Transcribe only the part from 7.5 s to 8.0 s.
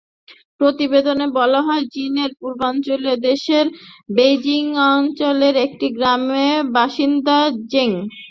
জেং।